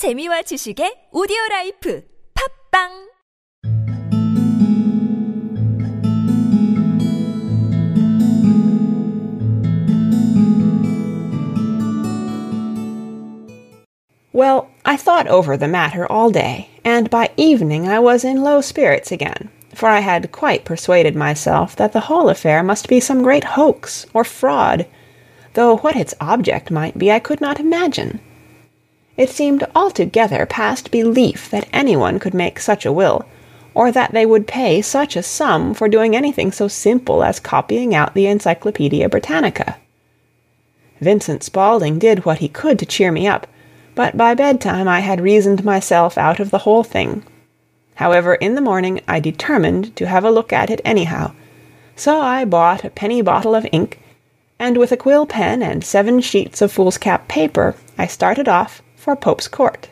[0.00, 2.00] 재미와 지식의 오디오 라이프
[2.32, 2.88] 팝빵
[14.32, 18.62] Well, I thought over the matter all day, and by evening I was in low
[18.62, 23.20] spirits again, for I had quite persuaded myself that the whole affair must be some
[23.22, 24.86] great hoax or fraud,
[25.52, 28.20] though what its object might be I could not imagine.
[29.16, 33.26] It seemed altogether past belief that anyone could make such a will,
[33.74, 37.94] or that they would pay such a sum for doing anything so simple as copying
[37.94, 39.76] out the Encyclopaedia Britannica.
[41.00, 43.46] Vincent Spaulding did what he could to cheer me up,
[43.94, 47.24] but by bedtime I had reasoned myself out of the whole thing.
[47.96, 51.32] However, in the morning I determined to have a look at it anyhow,
[51.96, 54.00] so I bought a penny bottle of ink,
[54.58, 59.16] and with a quill pen and seven sheets of foolscap paper I started off for
[59.16, 59.88] Pope's Court.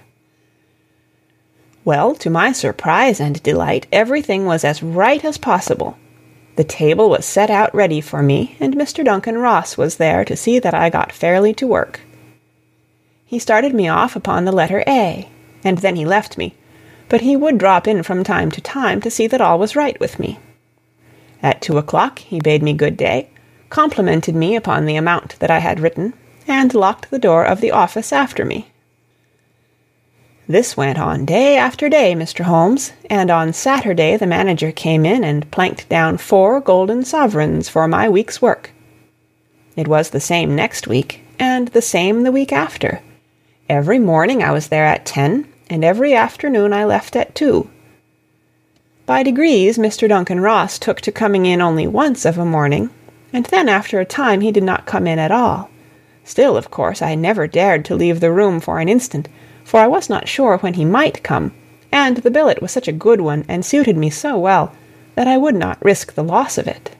[1.83, 5.97] Well, to my surprise and delight, everything was as right as possible.
[6.57, 9.03] The table was set out ready for me, and Mr.
[9.03, 12.01] Duncan Ross was there to see that I got fairly to work.
[13.25, 15.31] He started me off upon the letter A,
[15.65, 16.55] and then he left me,
[17.09, 19.99] but he would drop in from time to time to see that all was right
[19.99, 20.39] with me.
[21.43, 23.31] At two o'clock he bade me good day,
[23.71, 26.13] complimented me upon the amount that I had written,
[26.47, 28.71] and locked the door of the office after me.
[30.51, 32.45] This went on day after day, Mr.
[32.47, 37.87] Holmes, and on Saturday the manager came in and planked down four golden sovereigns for
[37.87, 38.71] my week's work.
[39.77, 43.03] It was the same next week, and the same the week after.
[43.69, 47.69] Every morning I was there at ten, and every afternoon I left at two.
[49.05, 50.09] By degrees Mr.
[50.09, 52.89] Duncan Ross took to coming in only once of a morning,
[53.35, 55.69] and then after a time he did not come in at all.
[56.25, 59.29] Still, of course, I never dared to leave the room for an instant,
[59.69, 61.53] for I was not sure when he might come,
[61.93, 64.73] and the billet was such a good one and suited me so well
[65.15, 66.97] that I would not risk the loss of it.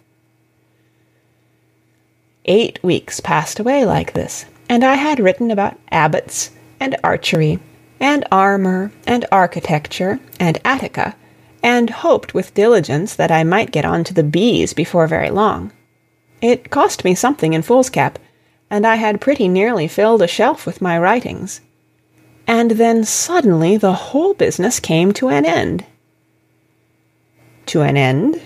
[2.45, 7.59] Eight weeks passed away like this, and I had written about abbots and archery
[8.01, 11.17] and armor and architecture and Attica,
[11.63, 15.73] and hoped with diligence that I might get on to the B's before very long.
[16.43, 18.19] It cost me something in foolscap,
[18.69, 21.63] and I had pretty nearly filled a shelf with my writings.
[22.49, 25.85] And then suddenly the whole business came to an end.
[27.67, 28.41] To an end?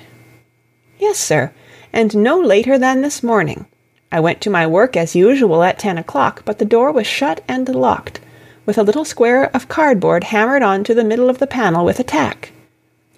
[0.99, 1.53] Yes, sir,
[1.93, 3.67] and no later than this morning.
[4.11, 7.45] I went to my work as usual at ten o'clock, but the door was shut
[7.47, 8.21] and locked,
[8.67, 12.01] with a little square of cardboard hammered on to the middle of the panel with
[12.01, 12.53] a tack.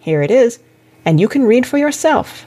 [0.00, 0.59] Here it is,
[1.03, 2.47] and you can read for yourself.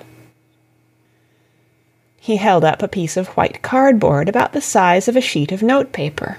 [2.19, 5.63] He held up a piece of white cardboard about the size of a sheet of
[5.63, 6.37] notepaper.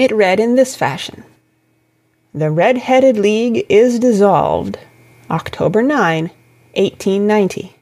[0.00, 1.24] It read in this fashion
[2.32, 4.78] The Red Headed League is dissolved.
[5.30, 6.30] October 9,
[6.74, 7.76] 1890.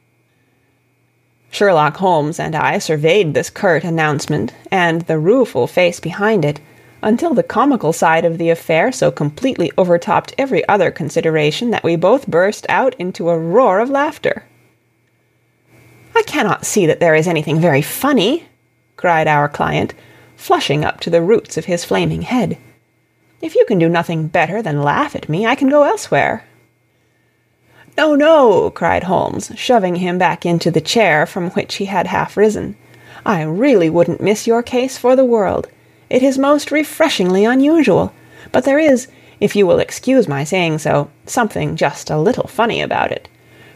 [1.49, 6.59] Sherlock Holmes and I surveyed this curt announcement, and the rueful face behind it,
[7.01, 11.95] until the comical side of the affair so completely overtopped every other consideration that we
[11.95, 14.43] both burst out into a roar of laughter.
[16.13, 18.45] I cannot see that there is anything very funny,
[18.97, 19.93] cried our client,
[20.39, 22.57] flushing up to the roots of his flaming head.
[23.41, 26.45] If you can do nothing better than laugh at me, I can go elsewhere.
[27.97, 32.37] No, no, cried Holmes, shoving him back into the chair from which he had half
[32.37, 32.77] risen.
[33.25, 35.67] I really wouldn't miss your case for the world.
[36.09, 38.13] It is most refreshingly unusual,
[38.53, 39.09] but there is,
[39.41, 43.27] if you will excuse my saying so, something just a little funny about it.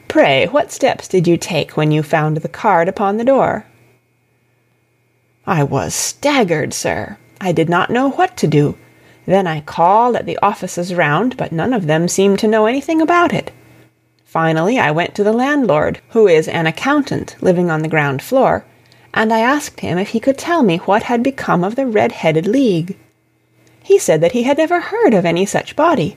[0.07, 3.66] Pray, what steps did you take when you found the card upon the door?
[5.45, 7.17] I was staggered, sir.
[7.41, 8.77] I did not know what to do.
[9.25, 13.01] Then I called at the offices round, but none of them seemed to know anything
[13.01, 13.51] about it.
[14.23, 18.65] Finally, I went to the landlord, who is an accountant living on the ground floor,
[19.13, 22.13] and I asked him if he could tell me what had become of the Red
[22.13, 22.97] Headed League.
[23.83, 26.16] He said that he had never heard of any such body.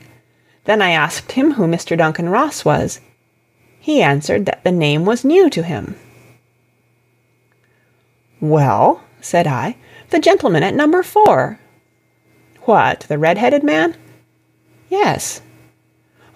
[0.63, 1.97] Then I asked him who Mr.
[1.97, 3.01] Duncan Ross was.
[3.79, 5.95] He answered that the name was new to him.
[8.41, 9.77] Well, said I,
[10.09, 11.59] the gentleman at number four.
[12.61, 13.95] What, the red-headed man?
[14.89, 15.41] Yes.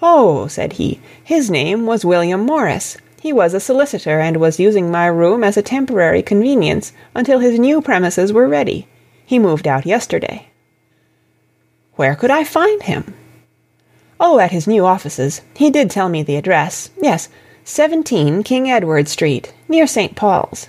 [0.02, 2.98] Oh, said he, his name was William Morris.
[3.22, 7.60] He was a solicitor, and was using my room as a temporary convenience until his
[7.60, 8.88] new premises were ready.
[9.26, 10.48] He moved out yesterday.
[11.96, 13.14] Where could I find him?
[14.20, 15.42] Oh, at his new offices.
[15.56, 16.90] He did tell me the address.
[17.00, 17.30] Yes,
[17.64, 20.16] 17 King Edward Street, near St.
[20.16, 20.68] Paul's.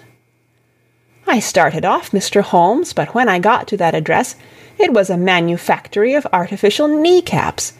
[1.32, 2.43] I started off, Mr.
[2.43, 4.37] Holmes, but when I got to that address,
[4.79, 7.73] It was a manufactory of artificial knee caps,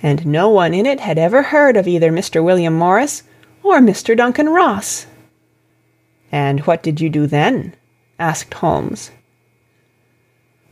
[0.00, 2.42] and no one in it had ever heard of either Mr.
[2.42, 3.24] William Morris
[3.64, 4.16] or Mr.
[4.16, 5.06] Duncan Ross.
[6.30, 7.74] "And what did you do then?"
[8.18, 9.10] asked Holmes.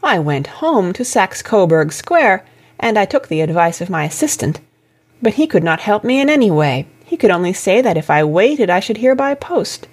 [0.01, 2.45] I went home to Saxe Coburg Square,
[2.79, 4.61] and I took the advice of my assistant.
[5.21, 6.87] But he could not help me in any way.
[7.05, 9.89] He could only say that if I waited I should hear by post.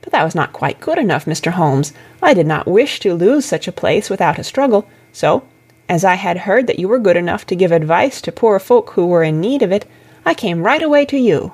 [0.00, 1.52] But that was not quite good enough, Mr.
[1.52, 1.92] Holmes.
[2.22, 5.42] I did not wish to lose such a place without a struggle, so,
[5.88, 8.90] as I had heard that you were good enough to give advice to poor folk
[8.90, 9.86] who were in need of it,
[10.24, 11.52] I came right away to you.